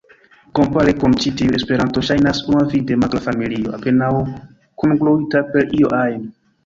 Kompare 0.59 0.93
kun 1.01 1.15
ĉi 1.25 1.33
tiuj, 1.41 1.53
Esperanto 1.57 2.03
ŝajnas 2.07 2.39
unuavide 2.53 2.97
magra 3.03 3.21
familio 3.29 3.75
apenaŭ 3.81 4.11
kungluita 4.85 5.45
per 5.53 5.71
io 5.83 5.93
ajn. 6.01 6.27